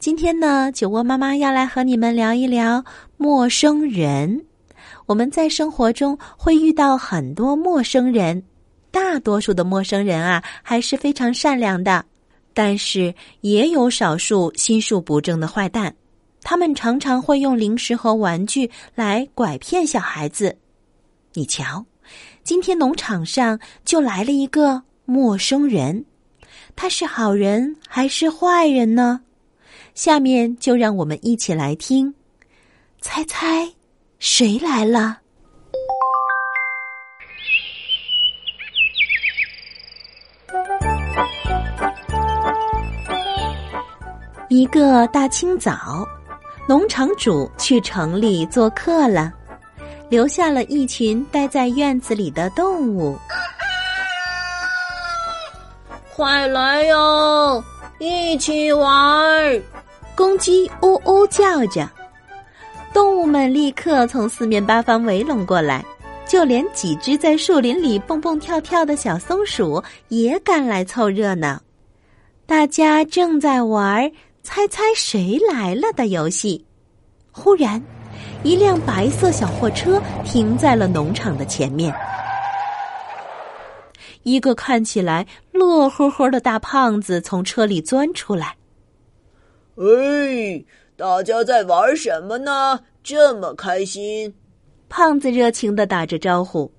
[0.00, 2.82] 今天呢，酒窝妈妈要来和你们聊一聊
[3.18, 4.46] 陌生人。
[5.04, 8.42] 我们在生活中会遇到很多陌生人，
[8.90, 12.02] 大多数的陌生人啊还是非常善良的，
[12.54, 15.94] 但是也有少数心术不正的坏蛋。
[16.40, 20.56] 他们常常会用零食和玩具来拐骗小孩子。
[21.34, 21.84] 你瞧，
[22.42, 26.02] 今天农场上就来了一个陌生人，
[26.74, 29.20] 他是好人还是坏人呢？
[29.94, 32.14] 下面就让我们一起来听，
[33.00, 33.68] 猜猜
[34.18, 35.18] 谁来了？
[44.48, 46.06] 一个大清早。
[46.68, 49.32] 农场主去城里做客了，
[50.08, 53.18] 留下了一群待在院子里的动物。
[56.14, 57.64] 快来哟，
[57.98, 59.60] 一起玩儿！
[60.20, 61.88] 公鸡呜呜叫着，
[62.92, 65.82] 动物们立刻从四面八方围拢过来，
[66.28, 71.58] 就连几只在树林里蹦蹦跳跳的小松鼠也赶来凑热闹。
[72.44, 74.12] 大家正在玩。
[74.42, 76.64] 猜猜谁来了的游戏，
[77.30, 77.82] 忽然，
[78.42, 81.94] 一辆白色小货车停在了农场的前面。
[84.22, 88.54] 一个看起来乐呵呵的大胖子从车里钻出来。
[89.80, 90.62] 哎，
[90.94, 92.80] 大家在玩什么呢？
[93.02, 94.34] 这么开心！
[94.90, 96.70] 胖子热情的打着招呼，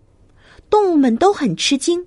[0.70, 2.06] 动物们都很吃惊。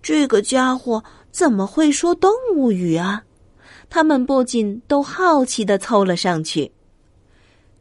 [0.00, 3.22] 这个家伙怎么会说动物语啊？
[3.90, 6.72] 他们不禁都好奇的凑了上去。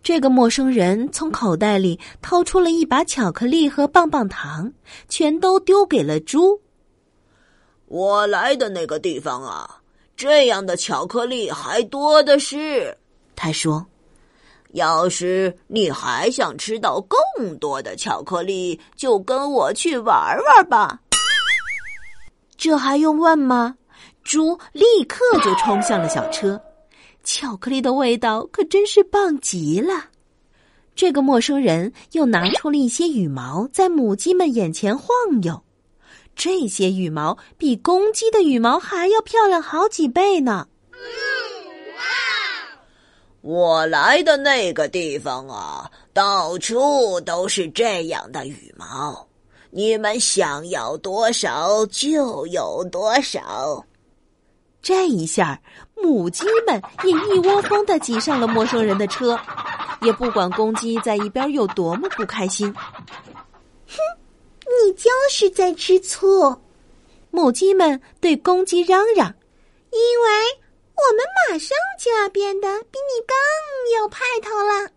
[0.04, 4.74] 这个陌生人从口袋里掏出了一把巧克力和棒棒糖，
[5.08, 6.60] 全都丢给了猪。
[7.86, 9.81] 我来的那个地方啊，
[10.22, 12.96] 这样的巧克力还多的是。
[13.36, 13.84] 他说
[14.74, 21.02] ：“要是你还想吃到更多的巧克力，就跟我去玩玩吧。”
[22.56, 23.76] 这还用问吗？
[24.24, 26.62] 猪立刻就冲向了小车，
[27.24, 30.06] 巧克力的味道可真是棒极了。
[30.94, 35.08] 这个陌生人又拿出了一些羽毛，在母鸡们眼前晃
[35.42, 35.64] 悠。
[36.36, 40.68] 这些羽毛比公鸡的羽毛还要漂亮好几倍呢。
[43.42, 49.28] 我来的那个地方啊，到处都是这样的羽毛，
[49.72, 53.84] 你们想要多少就有多少。
[54.82, 55.60] 这一下，
[55.96, 59.40] 母鸡们也一窝蜂的挤上了陌生人的车，
[60.02, 62.72] 也不管公鸡在一边有多么不开心。
[65.02, 66.56] 就是在吃醋！
[67.32, 69.34] 母鸡们对公鸡嚷嚷
[69.90, 70.30] ：“因为
[70.94, 74.92] 我们马上就要变得比你更有派头了。”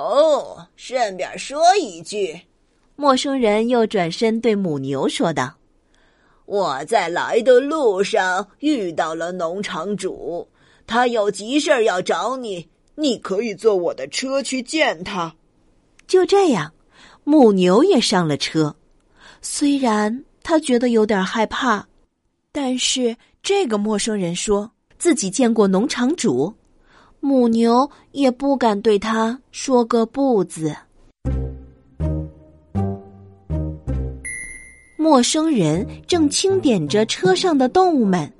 [0.00, 2.42] 哦，顺便说一句，
[2.94, 5.56] 陌生人又转身对母牛说道。
[6.46, 10.48] 我在来的路上遇到了农场主，
[10.86, 15.34] 他有急事要找你，你可以坐我的车去见他。
[16.06, 16.72] 就这样，
[17.24, 18.76] 母牛也上了车。
[19.42, 21.84] 虽然他觉得有点害怕，
[22.52, 26.52] 但是这个陌生人说自己见过农场主，
[27.20, 30.74] 母牛也不敢对他说个不字。
[34.96, 38.30] 陌生人正清点着车上的动物们，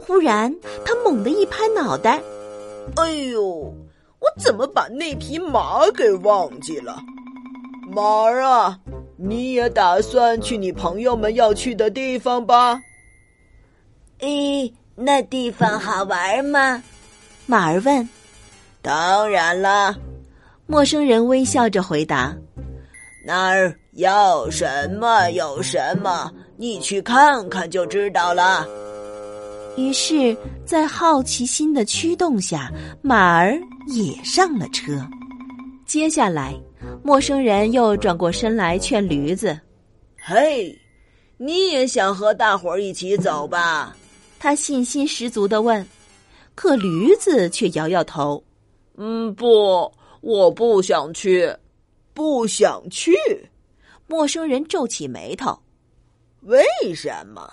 [0.00, 2.22] 忽然他猛地一拍脑袋
[2.96, 3.42] ：“哎呦，
[4.20, 6.98] 我怎么把那匹马给忘记了？
[7.90, 8.78] 马儿啊，
[9.16, 12.80] 你也打算去你朋友们要去的地方吧
[14.20, 16.82] ？”“咦，那地方好玩吗？”
[17.46, 18.08] 马儿问。
[18.82, 19.94] “当然啦。”
[20.66, 22.36] 陌生人微笑着回答。
[23.24, 28.66] “那儿。”要什么有什么，你去看看就知道了。
[29.76, 30.34] 于是，
[30.64, 32.72] 在好奇心的驱动下，
[33.02, 33.52] 马儿
[33.88, 35.06] 也上了车。
[35.84, 36.54] 接下来，
[37.02, 39.58] 陌生人又转过身来劝驴子
[40.22, 40.78] ：“嘿，
[41.36, 43.96] 你也想和大伙儿一起走吧？”
[44.38, 45.84] 他信心十足的问。
[46.54, 48.42] 可驴子却摇摇头
[48.98, 49.90] ：“嗯，不，
[50.20, 51.52] 我不想去，
[52.12, 53.12] 不想去。
[54.06, 55.58] 陌生人皱起眉头，
[56.42, 56.62] 为
[56.94, 57.50] 什么？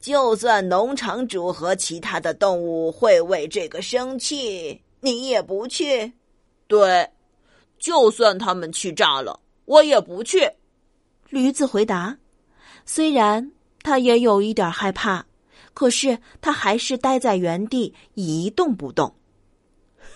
[0.00, 6.10] 就算农场主和其他的动物会为这个生气，你也不去？
[6.66, 7.06] 对，
[7.84, 10.50] 就算他们气炸了，我也不去。
[11.28, 12.16] 驴子回答。
[12.86, 13.52] 虽然
[13.82, 15.22] 他也有一点害怕，
[15.74, 19.14] 可是他还是待在原地一动不动。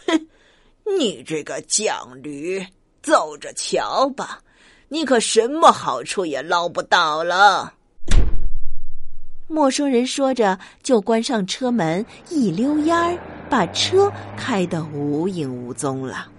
[0.07, 0.29] 哼，
[0.99, 2.67] 你这个犟驴，
[3.03, 4.41] 走着瞧吧，
[4.89, 7.75] 你可什么好处也捞不到了。
[9.47, 13.19] 陌生人说着，就关上车门，一溜烟儿
[13.51, 16.33] 把车开得无影无踪了。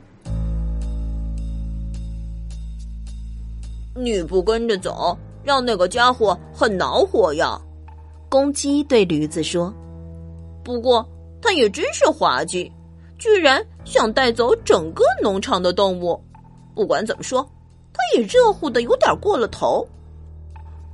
[4.03, 5.17] 你不跟着走？
[5.43, 7.59] 让那个家伙很恼火呀！
[8.27, 9.73] 公鸡对驴子说
[10.63, 11.03] ：“不过
[11.41, 12.71] 他也真是滑稽，
[13.17, 16.21] 居然想带走整个农场的动物。
[16.75, 17.41] 不管怎么说，
[17.93, 19.87] 他也热乎的有点过了头。”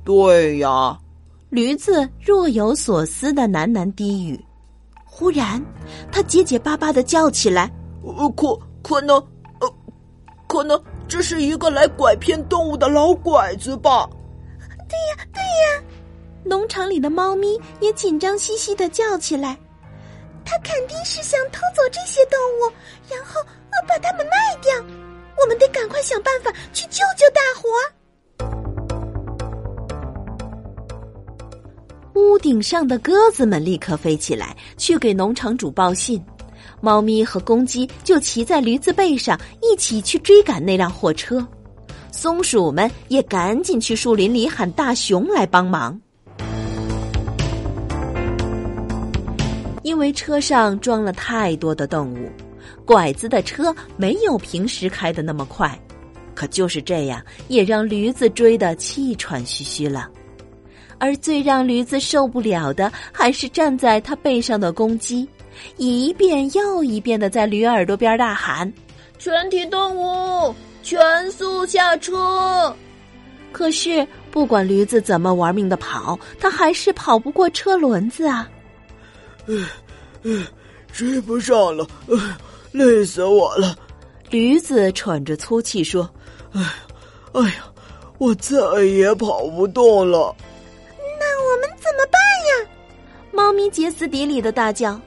[0.04, 0.98] 对呀，
[1.50, 4.42] 驴子若有所思的喃喃低语。
[5.04, 5.62] 忽然，
[6.12, 7.70] 他结结巴巴的叫起来
[8.02, 9.16] ：“呃，可可能，
[9.60, 9.74] 呃，
[10.46, 14.08] 可能这是一个来拐骗动物的老拐子吧？”
[14.88, 15.82] 对呀，对呀！
[16.44, 19.58] 农场里的猫咪也紧张兮兮的叫起来。
[20.44, 22.72] 他肯定是想偷走这些动物，
[23.10, 23.42] 然后
[23.88, 24.72] 把它们卖掉。
[25.40, 27.68] 我们得赶快想办法去救救大伙。
[32.14, 36.24] 屋顶上的鸽子们立刻飞起来，去给农场主报信。
[36.80, 41.46] 猫咪和公鸡就骑在驴子背上，一起去追赶那辆货车。
[42.10, 46.00] 松鼠们也赶紧去树林里喊大熊来帮忙，
[49.82, 52.30] 因为车上装了太多的动物，
[52.86, 55.78] 拐子的车没有平时开的那么快，
[56.34, 60.08] 可就是这样，也让驴子追得气喘吁吁了。
[60.98, 65.28] 而最让驴子受不了的，还是站在他背上的公鸡，
[65.76, 68.72] 一遍又一遍的在驴耳朵边大喊
[69.18, 72.74] ：“全体动物！”全速下车！
[73.50, 78.48] 可是不管驴子怎么玩命的跑，它还是跑不过车轮子啊！
[79.46, 79.66] 嗯
[80.22, 80.46] 嗯，
[80.92, 81.84] 追不上了，
[82.70, 83.76] 累死我了！
[84.30, 86.08] 驴子喘着粗气说
[86.52, 86.74] ：“哎呀，
[87.32, 87.72] 哎呀，
[88.18, 90.34] 我再也跑不动了。”
[91.18, 92.70] 那我们怎么办呀？
[93.32, 95.00] 猫咪歇斯底里的大叫：“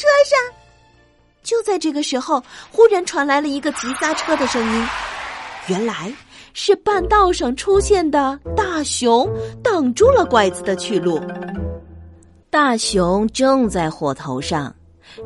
[0.00, 0.38] 车上！”
[1.42, 4.86] 就在这个时候，忽然传来了一个急刹车的声音。
[5.68, 6.12] 原来
[6.52, 9.28] 是半道上出现的大熊
[9.62, 11.20] 挡住了拐子的去路。
[12.50, 14.74] 大熊正在火头上，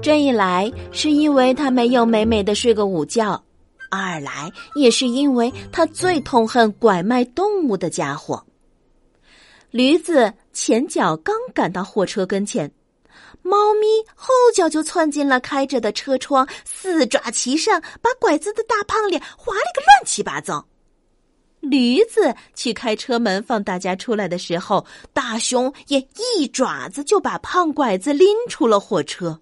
[0.02, 3.42] 这一来是因为他没有美美的睡个午觉，
[3.90, 8.44] 二来也是因为他最痛恨拐卖动物的家伙。
[9.70, 12.70] 驴子前脚刚赶到货车跟前。
[13.46, 20.67] 猫咪后脚就窜进了开着的车窗，四爪齐上，把拐子的大胖脸划了个乱七八糟。
[21.61, 26.00] 驴子去开车门放大家出来的时候，大熊也
[26.38, 29.38] 一爪子就把胖拐子拎出了火车。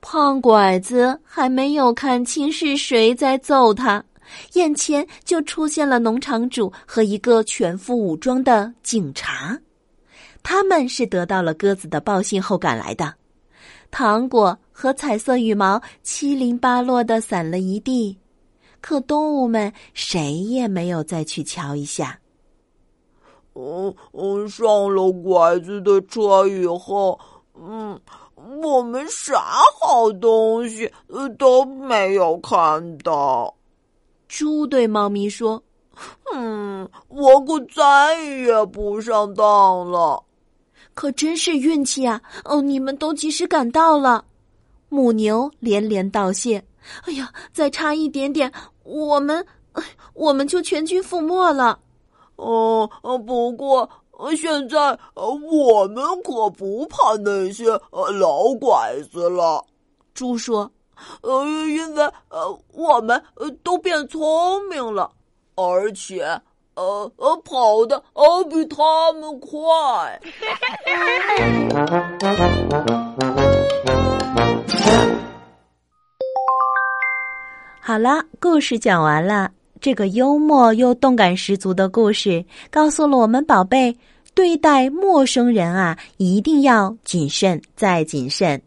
[0.00, 4.04] 胖拐子还没有看清是谁在揍他，
[4.52, 9.58] 眼前就出现了农场主和一个全副武装的警察。
[10.50, 13.12] 他们是得到了鸽子的报信后赶来的，
[13.90, 18.16] 糖果和彩色羽毛七零八落的散了一地，
[18.80, 22.18] 可动物们谁也没有再去瞧一下。
[23.52, 27.20] 嗯嗯，上了拐子的车以后，
[27.54, 28.00] 嗯，
[28.62, 30.90] 我们啥好东西
[31.38, 33.54] 都没有看到。
[34.26, 35.62] 猪对猫咪说
[36.32, 40.24] ：“嗯，我可再也不上当了。”
[40.98, 42.20] 可真是运气啊！
[42.44, 44.24] 哦，你们都及时赶到了。
[44.88, 46.60] 母牛连连道谢。
[47.04, 48.52] 哎呀，再差一点点，
[48.82, 49.46] 我们，
[50.14, 51.78] 我们就全军覆没了。
[52.34, 52.90] 哦，
[53.24, 53.88] 不过
[54.36, 59.64] 现在我们可不怕那些老拐子了。
[60.14, 60.68] 猪说
[61.22, 63.22] ：“呃，因为呃，我们
[63.62, 65.08] 都变聪明了，
[65.54, 66.42] 而且。”
[66.78, 69.50] 呃呃，跑的呃比他们快。
[77.82, 79.50] 好了，故事讲完了。
[79.80, 83.96] 这个幽默又动感十足的故事，告诉了我们宝贝，
[84.34, 88.62] 对待陌生人啊，一定要谨慎再谨慎。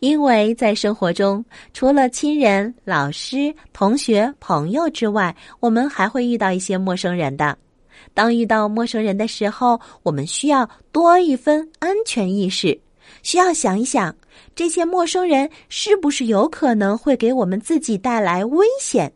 [0.00, 7.56] 因为在生活中，除了亲人、老师、同学、朋友之外，我们还会遇到一些陌生人的。
[8.14, 12.78] 当遇到陌生人的时候，我们需要多一分安全意识，
[13.22, 14.14] 需要想一想，
[14.54, 19.10] 这些陌生人是不是有可能会给我们自己带来危险，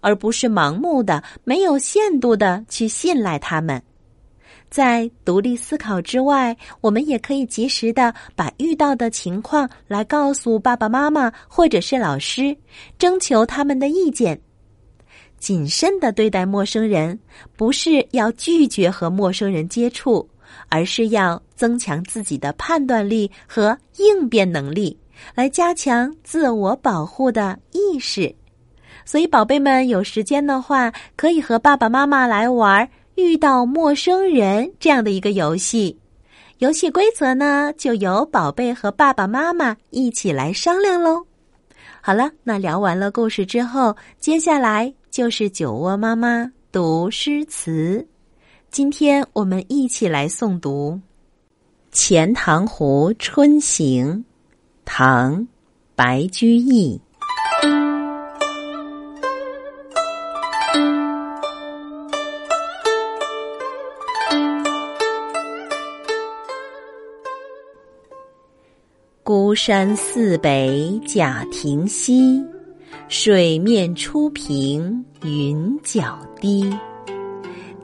[0.00, 3.82] 而不是盲目的、没有限度的去信赖他们。
[4.72, 12.56] 在独立思考之外，我们也可以及时的把遇到的情况来告诉爸爸妈妈或者是老师，
[12.98, 14.40] 征求他们的意见。
[15.38, 17.20] 谨慎的对待陌生人，
[17.54, 20.26] 不是要拒绝和陌生人接触，
[20.70, 24.98] 而是要增强自己的判断力和应变能力，
[25.34, 28.34] 来加强自我保护的意识。
[29.04, 32.88] 所以，宝贝们有时间的话，可以和爸爸妈妈来玩。
[33.14, 35.98] 遇到陌生人这样的一个游戏，
[36.58, 41.24] 游戏规则呢，就由宝贝和爸爸妈妈一起来商量喽。
[42.00, 48.06] 好了，那聊完了故事之后，接下来就是酒窝妈妈读诗词。
[48.70, 50.98] 今天我们一起来诵读
[51.92, 54.06] 《钱塘湖春行》，
[54.84, 55.38] 唐·
[55.94, 56.98] 白居易。
[69.52, 72.42] 孤山寺北贾亭西，
[73.08, 76.74] 水面初平云脚低。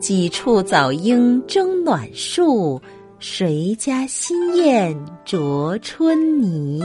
[0.00, 2.80] 几处早莺争暖树，
[3.18, 6.82] 谁家新燕啄春泥？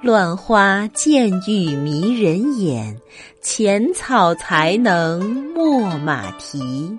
[0.00, 2.96] 乱花渐欲迷人眼，
[3.42, 5.22] 浅草才能
[5.54, 6.98] 没马蹄。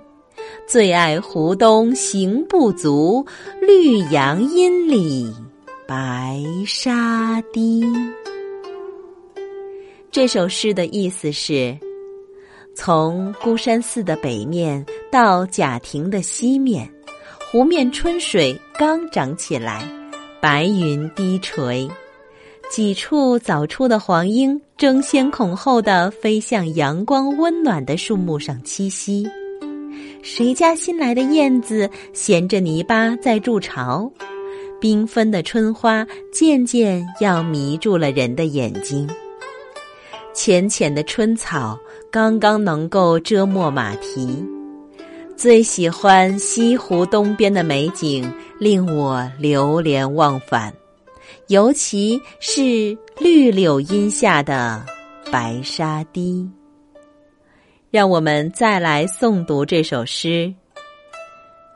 [0.67, 3.25] 最爱湖东行不足，
[3.59, 5.33] 绿杨阴里。
[5.93, 7.83] 白沙堤。
[10.10, 11.77] 这首诗的意思是：
[12.74, 16.89] 从孤山寺的北面到贾亭的西面，
[17.51, 19.86] 湖面春水刚涨起来，
[20.41, 21.89] 白云低垂，
[22.69, 29.29] 几处早出的黄莺争先恐后的飞向阳光温暖的树木上栖息。
[30.24, 34.10] 谁家新来的燕子衔着泥巴在筑巢？
[34.81, 39.07] 缤纷的春花渐渐要迷住了人的眼睛，
[40.33, 41.79] 浅浅的春草
[42.11, 44.43] 刚刚能够遮没马蹄。
[45.38, 48.27] 最喜欢西湖东边的美景，
[48.59, 50.73] 令我流连忘返，
[51.47, 54.83] 尤其是绿柳荫下的
[55.31, 56.50] 白沙堤。
[57.91, 60.51] 让我们再来诵读这首诗《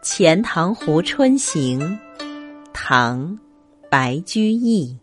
[0.02, 1.80] 钱塘湖春行》。
[2.78, 3.40] 唐，
[3.90, 4.94] 白居易。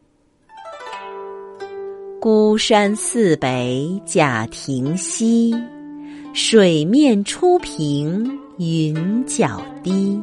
[2.20, 5.54] 孤山寺北贾亭西，
[6.34, 10.20] 水面初平云脚低。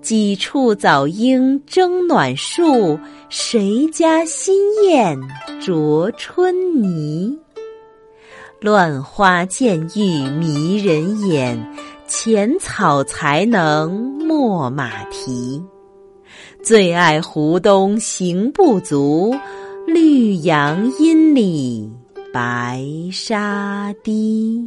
[0.00, 2.96] 几处早莺争暖树，
[3.28, 5.18] 谁家新燕
[5.60, 7.36] 啄春泥？
[8.60, 11.74] 乱花渐欲迷人眼，
[12.06, 15.60] 浅草才能没马蹄。
[16.62, 19.34] 最爱湖东行不足，
[19.86, 21.90] 绿杨阴里
[22.32, 24.62] 白沙堤。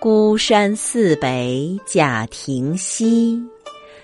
[0.00, 3.42] 孤山寺北贾亭西，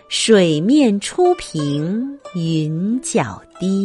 [0.09, 3.85] 水面初平云脚低。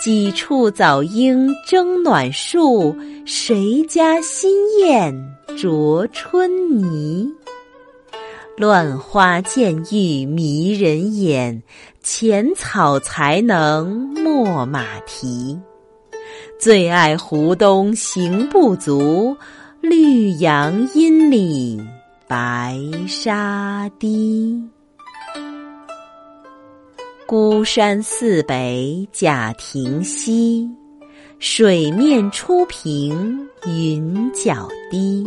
[0.00, 5.14] 几处早莺争暖树，谁家新燕
[5.58, 7.30] 啄春泥？
[8.60, 11.62] 乱花渐欲迷人眼，
[12.02, 15.58] 浅草才能没马蹄。
[16.58, 19.34] 最爱湖东行不足，
[19.80, 21.82] 绿杨阴里
[22.28, 24.62] 白沙堤。
[27.26, 30.68] 孤山寺北贾亭西，
[31.38, 35.26] 水面初平云脚低。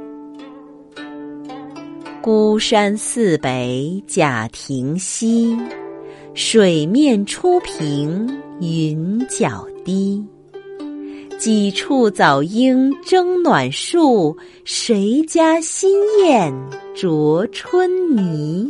[2.21, 5.57] 孤山寺北贾亭西，
[6.35, 10.23] 水面初平云脚低。
[11.39, 16.53] 几处早莺争暖树，谁家新燕
[16.93, 18.69] 啄春泥？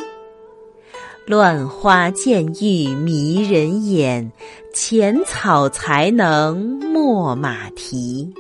[1.26, 4.32] 乱花渐欲迷人眼，
[4.74, 8.34] 浅草才能没马蹄。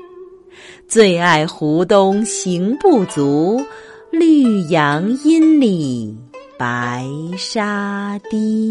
[0.88, 3.62] 最爱湖东行不足，
[4.12, 6.13] 绿杨阴里
[6.58, 8.70] 白沙堤。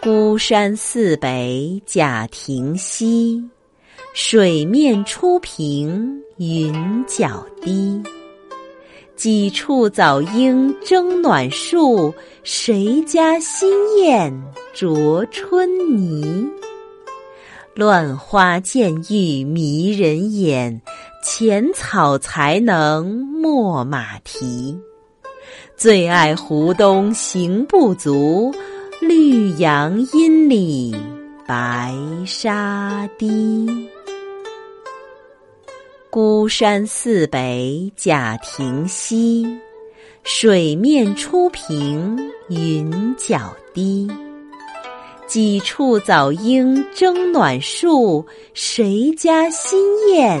[0.00, 3.42] 孤山寺北贾亭西，
[4.14, 6.72] 水面初平云
[7.04, 8.00] 脚低。
[9.16, 12.14] 几处早莺争暖树，
[12.44, 14.32] 谁家新燕
[14.72, 16.48] 啄春泥？
[17.74, 20.80] 乱花渐欲迷人眼，
[21.22, 24.78] 浅草才能没马蹄。
[25.76, 28.52] 最爱湖东行不足。
[29.00, 30.94] 绿杨阴里
[31.44, 31.92] 白
[32.24, 33.66] 沙堤，
[36.08, 39.44] 孤山寺北贾亭西，
[40.22, 42.16] 水面初平
[42.48, 44.08] 云脚低。
[45.26, 48.24] 几处早莺争暖树，
[48.54, 50.40] 谁家新燕